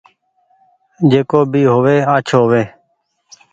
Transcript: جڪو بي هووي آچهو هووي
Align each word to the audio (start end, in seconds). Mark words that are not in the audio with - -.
جڪو 1.11 1.39
بي 1.51 1.61
هووي 1.71 1.97
آچهو 2.15 2.39
هووي 2.41 2.63